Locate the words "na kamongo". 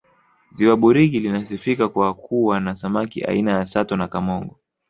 3.97-4.59